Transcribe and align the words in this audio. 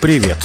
Привет, 0.00 0.38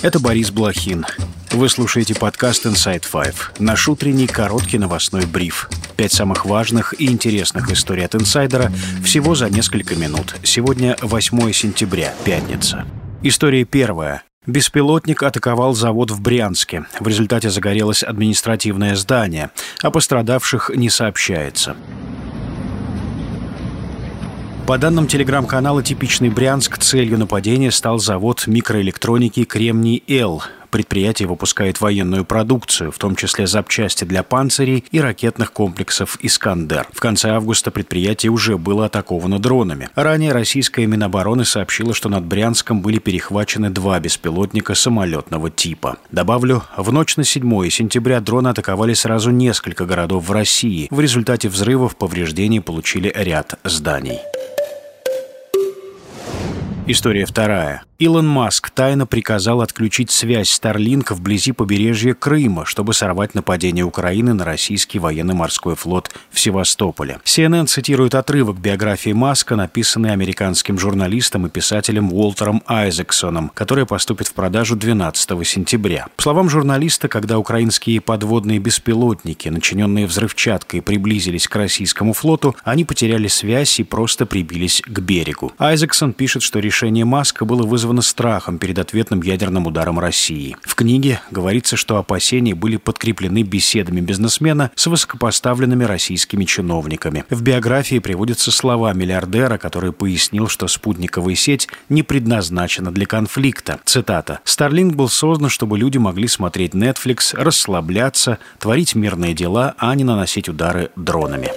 это 0.00 0.18
Борис 0.18 0.50
Блохин. 0.50 1.04
Вы 1.50 1.68
слушаете 1.68 2.14
подкаст 2.14 2.64
Inside 2.64 3.04
Five, 3.12 3.34
наш 3.58 3.86
утренний 3.86 4.26
короткий 4.26 4.78
новостной 4.78 5.26
бриф. 5.26 5.68
Пять 5.96 6.14
самых 6.14 6.46
важных 6.46 6.98
и 6.98 7.12
интересных 7.12 7.70
историй 7.70 8.06
от 8.06 8.14
инсайдера 8.14 8.72
всего 9.04 9.34
за 9.34 9.50
несколько 9.50 9.96
минут. 9.96 10.34
Сегодня 10.44 10.96
8 11.02 11.52
сентября, 11.52 12.14
пятница. 12.24 12.86
История 13.22 13.64
первая. 13.64 14.22
Беспилотник 14.46 15.22
атаковал 15.22 15.74
завод 15.74 16.10
в 16.10 16.22
Брянске. 16.22 16.86
В 16.98 17.06
результате 17.06 17.50
загорелось 17.50 18.02
административное 18.02 18.96
здание. 18.96 19.50
О 19.82 19.90
пострадавших 19.90 20.70
не 20.74 20.88
сообщается. 20.88 21.76
По 24.66 24.78
данным 24.78 25.08
телеграм-канала 25.08 25.82
«Типичный 25.82 26.30
Брянск», 26.30 26.78
целью 26.78 27.18
нападения 27.18 27.72
стал 27.72 27.98
завод 27.98 28.46
микроэлектроники 28.46 29.42
«Кремний-Л». 29.44 30.42
Предприятие 30.70 31.28
выпускает 31.28 31.80
военную 31.80 32.24
продукцию, 32.24 32.92
в 32.92 32.98
том 32.98 33.16
числе 33.16 33.46
запчасти 33.46 34.04
для 34.04 34.22
панцирей 34.22 34.84
и 34.90 35.00
ракетных 35.00 35.52
комплексов 35.52 36.16
«Искандер». 36.22 36.86
В 36.92 37.00
конце 37.00 37.30
августа 37.30 37.72
предприятие 37.72 38.30
уже 38.30 38.56
было 38.56 38.86
атаковано 38.86 39.40
дронами. 39.40 39.90
Ранее 39.96 40.32
российская 40.32 40.86
Минобороны 40.86 41.44
сообщила, 41.44 41.92
что 41.92 42.08
над 42.08 42.24
Брянском 42.24 42.80
были 42.80 42.98
перехвачены 42.98 43.68
два 43.68 43.98
беспилотника 43.98 44.74
самолетного 44.74 45.50
типа. 45.50 45.98
Добавлю, 46.12 46.62
в 46.76 46.90
ночь 46.92 47.16
на 47.16 47.24
7 47.24 47.68
сентября 47.68 48.20
дроны 48.20 48.48
атаковали 48.48 48.94
сразу 48.94 49.30
несколько 49.30 49.84
городов 49.84 50.28
в 50.28 50.32
России. 50.32 50.86
В 50.90 51.00
результате 51.00 51.48
взрывов 51.48 51.96
повреждений 51.96 52.62
получили 52.62 53.12
ряд 53.14 53.58
зданий. 53.64 54.20
История 56.92 57.24
вторая. 57.24 57.84
Илон 58.02 58.26
Маск 58.26 58.70
тайно 58.70 59.06
приказал 59.06 59.60
отключить 59.60 60.10
связь 60.10 60.48
Starlink 60.60 61.14
вблизи 61.14 61.52
побережья 61.52 62.14
Крыма, 62.14 62.64
чтобы 62.64 62.94
сорвать 62.94 63.36
нападение 63.36 63.84
Украины 63.84 64.34
на 64.34 64.44
российский 64.44 64.98
военно-морской 64.98 65.76
флот 65.76 66.10
в 66.32 66.40
Севастополе. 66.40 67.20
CNN 67.24 67.66
цитирует 67.66 68.16
отрывок 68.16 68.58
биографии 68.58 69.12
Маска, 69.12 69.54
написанный 69.54 70.10
американским 70.10 70.80
журналистом 70.80 71.46
и 71.46 71.48
писателем 71.48 72.12
Уолтером 72.12 72.64
Айзексоном, 72.66 73.52
который 73.54 73.86
поступит 73.86 74.26
в 74.26 74.32
продажу 74.32 74.74
12 74.74 75.46
сентября. 75.46 76.08
По 76.16 76.24
словам 76.24 76.50
журналиста, 76.50 77.06
когда 77.06 77.38
украинские 77.38 78.00
подводные 78.00 78.58
беспилотники, 78.58 79.48
начиненные 79.48 80.08
взрывчаткой, 80.08 80.82
приблизились 80.82 81.46
к 81.46 81.54
российскому 81.54 82.14
флоту, 82.14 82.56
они 82.64 82.84
потеряли 82.84 83.28
связь 83.28 83.78
и 83.78 83.84
просто 83.84 84.26
прибились 84.26 84.82
к 84.84 84.98
берегу. 84.98 85.52
Айзексон 85.58 86.14
пишет, 86.14 86.42
что 86.42 86.58
решение 86.58 87.04
Маска 87.04 87.44
было 87.44 87.62
вызвано 87.62 87.91
вызвано 87.92 88.02
страхом 88.02 88.58
перед 88.58 88.78
ответным 88.78 89.22
ядерным 89.22 89.66
ударом 89.66 89.98
России. 89.98 90.56
В 90.62 90.74
книге 90.74 91.20
говорится, 91.30 91.76
что 91.76 91.98
опасения 91.98 92.54
были 92.54 92.76
подкреплены 92.76 93.42
беседами 93.42 94.00
бизнесмена 94.00 94.70
с 94.74 94.86
высокопоставленными 94.86 95.84
российскими 95.84 96.44
чиновниками. 96.44 97.24
В 97.28 97.42
биографии 97.42 97.98
приводятся 97.98 98.50
слова 98.50 98.94
миллиардера, 98.94 99.58
который 99.58 99.92
пояснил, 99.92 100.48
что 100.48 100.68
спутниковая 100.68 101.34
сеть 101.34 101.68
не 101.90 102.02
предназначена 102.02 102.90
для 102.90 103.04
конфликта. 103.04 103.78
Цитата. 103.84 104.40
«Starlink 104.44 104.94
был 104.94 105.08
создан, 105.08 105.50
чтобы 105.50 105.78
люди 105.78 105.98
могли 105.98 106.28
смотреть 106.28 106.74
Netflix, 106.74 107.34
расслабляться, 107.34 108.38
творить 108.58 108.94
мирные 108.94 109.34
дела, 109.34 109.74
а 109.78 109.94
не 109.94 110.04
наносить 110.04 110.48
удары 110.48 110.90
дронами». 110.96 111.50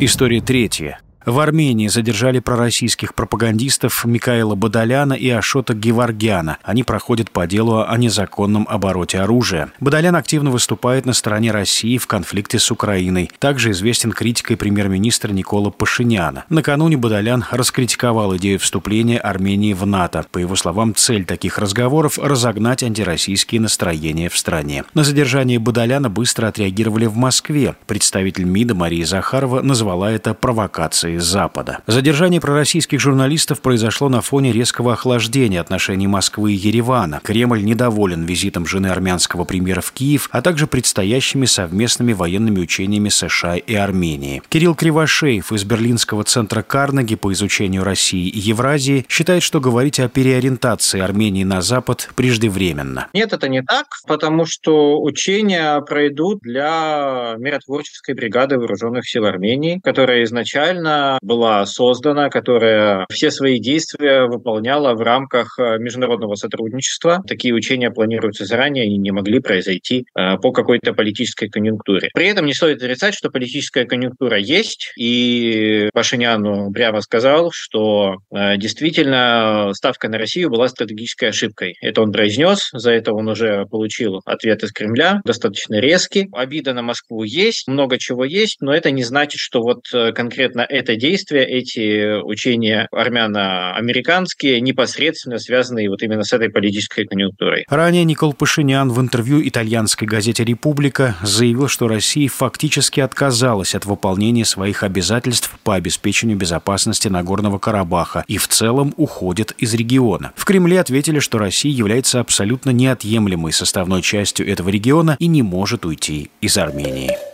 История 0.00 0.40
третья. 0.40 1.00
В 1.28 1.40
Армении 1.40 1.88
задержали 1.88 2.38
пророссийских 2.38 3.14
пропагандистов 3.14 4.06
Микаэла 4.06 4.54
Бадаляна 4.54 5.12
и 5.12 5.28
Ашота 5.28 5.74
Геваргяна. 5.74 6.56
Они 6.62 6.84
проходят 6.84 7.30
по 7.30 7.46
делу 7.46 7.84
о 7.86 7.98
незаконном 7.98 8.66
обороте 8.66 9.20
оружия. 9.20 9.70
Бадалян 9.78 10.16
активно 10.16 10.50
выступает 10.50 11.04
на 11.04 11.12
стороне 11.12 11.50
России 11.50 11.98
в 11.98 12.06
конфликте 12.06 12.58
с 12.58 12.70
Украиной. 12.70 13.30
Также 13.40 13.72
известен 13.72 14.12
критикой 14.12 14.56
премьер-министра 14.56 15.30
Никола 15.30 15.68
Пашиняна. 15.68 16.46
Накануне 16.48 16.96
Бадалян 16.96 17.44
раскритиковал 17.50 18.34
идею 18.38 18.58
вступления 18.58 19.18
Армении 19.18 19.74
в 19.74 19.84
НАТО. 19.84 20.24
По 20.32 20.38
его 20.38 20.56
словам, 20.56 20.94
цель 20.94 21.26
таких 21.26 21.58
разговоров– 21.58 22.18
разогнать 22.22 22.82
антироссийские 22.82 23.60
настроения 23.60 24.30
в 24.30 24.38
стране. 24.38 24.84
На 24.94 25.04
задержание 25.04 25.58
Бадаляна 25.58 26.08
быстро 26.08 26.46
отреагировали 26.46 27.04
в 27.04 27.16
Москве. 27.16 27.74
Представитель 27.86 28.44
МИДа 28.44 28.74
Мария 28.74 29.04
Захарова 29.04 29.60
назвала 29.60 30.10
это 30.10 30.32
провокацией 30.32 31.17
Запада. 31.20 31.78
Задержание 31.86 32.40
пророссийских 32.40 33.00
журналистов 33.00 33.60
произошло 33.60 34.08
на 34.08 34.20
фоне 34.20 34.52
резкого 34.52 34.94
охлаждения 34.94 35.60
отношений 35.60 36.06
Москвы 36.06 36.52
и 36.52 36.56
Еревана. 36.56 37.20
Кремль 37.22 37.64
недоволен 37.64 38.24
визитом 38.24 38.66
жены 38.66 38.88
армянского 38.88 39.44
премьера 39.44 39.80
в 39.80 39.92
Киев, 39.92 40.28
а 40.32 40.42
также 40.42 40.66
предстоящими 40.66 41.46
совместными 41.46 42.12
военными 42.12 42.60
учениями 42.60 43.08
США 43.08 43.56
и 43.56 43.74
Армении. 43.74 44.42
Кирилл 44.48 44.74
Кривошеев 44.74 45.52
из 45.52 45.64
Берлинского 45.64 46.24
центра 46.24 46.62
Карнеги 46.62 47.14
по 47.14 47.32
изучению 47.32 47.84
России 47.84 48.28
и 48.28 48.38
Евразии 48.38 49.06
считает, 49.08 49.42
что 49.42 49.60
говорить 49.60 50.00
о 50.00 50.08
переориентации 50.08 51.00
Армении 51.00 51.44
на 51.44 51.62
Запад 51.62 52.10
преждевременно. 52.16 53.08
Нет, 53.12 53.32
это 53.32 53.48
не 53.48 53.62
так, 53.62 53.86
потому 54.06 54.46
что 54.46 55.00
учения 55.00 55.80
пройдут 55.80 56.40
для 56.40 57.34
миротворческой 57.38 58.14
бригады 58.14 58.58
вооруженных 58.58 59.08
сил 59.08 59.24
Армении, 59.24 59.80
которая 59.82 60.24
изначально 60.24 61.07
была 61.22 61.64
создана, 61.66 62.28
которая 62.28 63.06
все 63.10 63.30
свои 63.30 63.58
действия 63.58 64.26
выполняла 64.26 64.94
в 64.94 65.00
рамках 65.00 65.58
э, 65.58 65.78
международного 65.78 66.34
сотрудничества. 66.34 67.22
Такие 67.26 67.54
учения 67.54 67.90
планируются 67.90 68.44
заранее, 68.44 68.84
они 68.84 68.98
не 68.98 69.10
могли 69.10 69.40
произойти 69.40 70.06
э, 70.14 70.36
по 70.38 70.52
какой-то 70.52 70.92
политической 70.92 71.48
конъюнктуре. 71.48 72.10
При 72.14 72.26
этом 72.26 72.46
не 72.46 72.54
стоит 72.54 72.78
отрицать, 72.78 73.14
что 73.14 73.30
политическая 73.30 73.84
конъюнктура 73.84 74.38
есть, 74.38 74.92
и 74.98 75.88
Пашинян 75.92 76.72
прямо 76.72 77.00
сказал, 77.00 77.50
что 77.52 78.16
э, 78.30 78.56
действительно 78.56 79.70
ставка 79.74 80.08
на 80.08 80.18
Россию 80.18 80.50
была 80.50 80.68
стратегической 80.68 81.30
ошибкой. 81.30 81.76
Это 81.80 82.02
он 82.02 82.12
произнес, 82.12 82.68
за 82.72 82.92
это 82.92 83.12
он 83.12 83.28
уже 83.28 83.66
получил 83.66 84.20
ответ 84.24 84.62
из 84.62 84.72
Кремля, 84.72 85.20
достаточно 85.24 85.80
резкий. 85.80 86.28
Обида 86.32 86.74
на 86.74 86.82
Москву 86.82 87.22
есть, 87.22 87.68
много 87.68 87.98
чего 87.98 88.24
есть, 88.24 88.60
но 88.60 88.74
это 88.74 88.90
не 88.90 89.02
значит, 89.02 89.40
что 89.40 89.60
вот 89.62 89.84
конкретно 90.14 90.66
это 90.68 90.87
действия, 90.96 91.44
эти 91.44 92.20
учения 92.22 92.88
армяно-американские 92.92 94.60
непосредственно 94.60 95.38
связаны 95.38 95.88
вот 95.88 96.02
именно 96.02 96.24
с 96.24 96.32
этой 96.32 96.50
политической 96.50 97.06
конъюнктурой. 97.06 97.64
Ранее 97.68 98.04
Никол 98.04 98.32
Пашинян 98.32 98.90
в 98.90 99.00
интервью 99.00 99.46
итальянской 99.46 100.06
газете 100.06 100.44
«Република» 100.44 101.16
заявил, 101.22 101.68
что 101.68 101.88
Россия 101.88 102.28
фактически 102.28 103.00
отказалась 103.00 103.74
от 103.74 103.86
выполнения 103.86 104.44
своих 104.44 104.82
обязательств 104.82 105.58
по 105.64 105.74
обеспечению 105.74 106.36
безопасности 106.36 107.08
Нагорного 107.08 107.58
Карабаха 107.58 108.24
и 108.26 108.38
в 108.38 108.48
целом 108.48 108.94
уходит 108.96 109.54
из 109.58 109.74
региона. 109.74 110.32
В 110.36 110.44
Кремле 110.44 110.80
ответили, 110.80 111.18
что 111.18 111.38
Россия 111.38 111.72
является 111.72 112.20
абсолютно 112.20 112.70
неотъемлемой 112.70 113.52
составной 113.52 114.02
частью 114.02 114.48
этого 114.48 114.68
региона 114.68 115.16
и 115.18 115.26
не 115.26 115.42
может 115.42 115.84
уйти 115.84 116.30
из 116.40 116.56
Армении. 116.56 117.27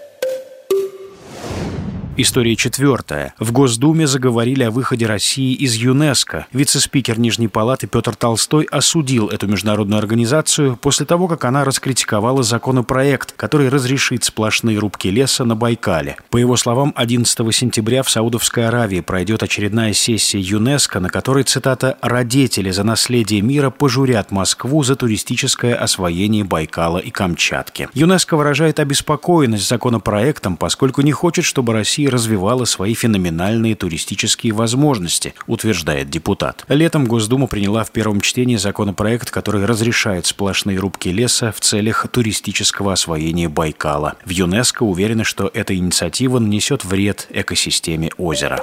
История 2.17 2.55
четвертая. 2.55 3.35
В 3.41 3.51
Госдуме 3.51 4.07
заговорили 4.07 4.63
о 4.63 4.71
выходе 4.71 5.05
России 5.05 5.53
из 5.53 5.75
ЮНЕСКо. 5.75 6.47
Вице-спикер 6.53 7.19
Нижней 7.19 7.49
Палаты 7.49 7.89
Петр 7.89 8.15
Толстой 8.15 8.69
осудил 8.71 9.31
эту 9.31 9.49
международную 9.49 9.99
организацию 9.99 10.79
после 10.81 11.07
того, 11.07 11.27
как 11.27 11.45
она 11.45 11.65
раскритиковала 11.65 12.45
законопроект, 12.45 13.33
который 13.33 13.69
разрешит 13.69 14.23
сплошные 14.23 14.79
рубки 14.79 15.09
леса 15.09 15.45
на 15.45 15.57
Байкале. 15.57 16.17
По 16.31 16.37
его 16.37 16.57
словам, 16.57 16.93
11 16.95 17.53
сентября 17.53 18.05
в 18.05 18.11
Саудовской 18.11 18.69
Аравии 18.69 19.01
пройдет 19.01 19.43
очередная 19.43 19.93
сессия 19.93 20.39
ЮНЕСКо, 20.39 21.01
на 21.01 21.09
которой, 21.09 21.43
цитата, 21.43 21.99
«родители 22.01 22.71
за 22.71 22.85
наследие 22.85 23.41
мира 23.41 23.71
пожурят 23.71 24.31
Москву 24.31 24.85
за 24.85 24.95
туристическое 24.95 25.75
освоение 25.75 26.45
Байкала 26.45 26.99
и 26.99 27.11
Камчатки». 27.11 27.89
ЮНЕСКо 27.93 28.37
выражает 28.37 28.79
обеспокоенность 28.79 29.67
законопроектом, 29.67 30.57
поскольку 30.57 31.03
не 31.03 31.11
хочет, 31.11 31.45
чтобы 31.45 31.73
Россия 31.73 32.04
Россия 32.05 32.11
развивала 32.11 32.65
свои 32.65 32.95
феноменальные 32.95 33.75
туристические 33.75 34.53
возможности, 34.53 35.35
утверждает 35.47 36.11
депутат. 36.11 36.65
Летом 36.69 37.07
Госдума 37.07 37.47
приняла 37.47 37.85
в 37.85 37.91
первом 37.91 38.21
чтении 38.21 38.57
законопроект, 38.57 39.31
который 39.31 39.65
разрешает 39.65 40.27
сплошные 40.27 40.79
рубки 40.79 41.09
леса 41.09 41.53
в 41.53 41.61
целях 41.61 42.07
туристического 42.11 42.93
освоения 42.93 43.49
Байкала. 43.49 44.15
В 44.25 44.31
ЮНЕСКО 44.31 44.83
уверены, 44.83 45.25
что 45.25 45.51
эта 45.53 45.75
инициатива 45.75 46.39
нанесет 46.39 46.85
вред 46.85 47.27
экосистеме 47.31 48.11
озера. 48.19 48.61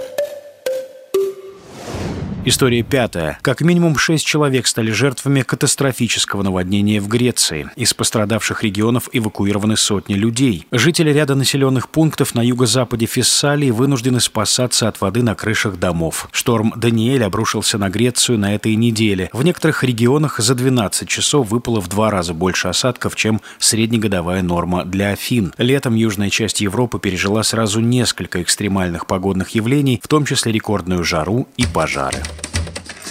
История 2.43 2.81
пятая. 2.81 3.37
Как 3.43 3.61
минимум 3.61 3.99
шесть 3.99 4.25
человек 4.25 4.65
стали 4.65 4.89
жертвами 4.89 5.43
катастрофического 5.43 6.41
наводнения 6.41 6.99
в 6.99 7.07
Греции. 7.07 7.69
Из 7.75 7.93
пострадавших 7.93 8.63
регионов 8.63 9.09
эвакуированы 9.13 9.77
сотни 9.77 10.15
людей. 10.15 10.65
Жители 10.71 11.11
ряда 11.11 11.35
населенных 11.35 11.87
пунктов 11.87 12.33
на 12.33 12.41
юго-западе 12.41 13.05
Фессалии 13.05 13.69
вынуждены 13.69 14.19
спасаться 14.19 14.87
от 14.87 14.99
воды 15.01 15.21
на 15.21 15.35
крышах 15.35 15.77
домов. 15.77 16.29
Шторм 16.31 16.73
Даниэль 16.75 17.23
обрушился 17.23 17.77
на 17.77 17.89
Грецию 17.89 18.39
на 18.39 18.55
этой 18.55 18.73
неделе. 18.75 19.29
В 19.33 19.43
некоторых 19.43 19.83
регионах 19.83 20.39
за 20.39 20.55
12 20.55 21.07
часов 21.07 21.47
выпало 21.47 21.79
в 21.79 21.89
два 21.89 22.09
раза 22.09 22.33
больше 22.33 22.69
осадков, 22.69 23.15
чем 23.15 23.39
среднегодовая 23.59 24.41
норма 24.41 24.83
для 24.83 25.11
Афин. 25.11 25.53
Летом 25.59 25.93
южная 25.93 26.31
часть 26.31 26.61
Европы 26.61 26.97
пережила 26.97 27.43
сразу 27.43 27.81
несколько 27.81 28.41
экстремальных 28.41 29.05
погодных 29.05 29.49
явлений, 29.49 30.01
в 30.03 30.07
том 30.07 30.25
числе 30.25 30.51
рекордную 30.51 31.03
жару 31.03 31.47
и 31.55 31.67
пожары. 31.67 32.17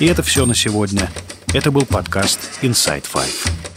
И 0.01 0.07
это 0.07 0.23
все 0.23 0.47
на 0.47 0.55
сегодня. 0.55 1.11
Это 1.53 1.71
был 1.71 1.85
подкаст 1.85 2.41
Inside 2.63 3.05
Five. 3.05 3.70